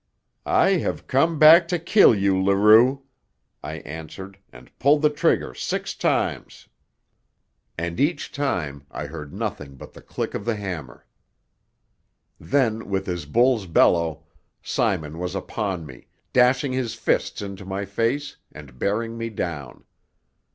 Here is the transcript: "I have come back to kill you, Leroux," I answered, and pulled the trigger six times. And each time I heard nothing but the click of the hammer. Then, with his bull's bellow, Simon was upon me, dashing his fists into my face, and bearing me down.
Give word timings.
"I 0.47 0.77
have 0.79 1.05
come 1.05 1.37
back 1.37 1.67
to 1.67 1.77
kill 1.77 2.15
you, 2.15 2.41
Leroux," 2.43 3.03
I 3.63 3.75
answered, 3.81 4.39
and 4.51 4.71
pulled 4.79 5.03
the 5.03 5.11
trigger 5.11 5.53
six 5.53 5.93
times. 5.93 6.67
And 7.77 7.99
each 7.99 8.31
time 8.31 8.87
I 8.89 9.05
heard 9.05 9.31
nothing 9.31 9.75
but 9.75 9.93
the 9.93 10.01
click 10.01 10.33
of 10.33 10.43
the 10.43 10.55
hammer. 10.55 11.05
Then, 12.39 12.89
with 12.89 13.05
his 13.05 13.27
bull's 13.27 13.67
bellow, 13.67 14.23
Simon 14.63 15.19
was 15.19 15.35
upon 15.35 15.85
me, 15.85 16.07
dashing 16.33 16.73
his 16.73 16.95
fists 16.95 17.39
into 17.43 17.63
my 17.63 17.85
face, 17.85 18.37
and 18.51 18.79
bearing 18.79 19.19
me 19.19 19.29
down. 19.29 19.83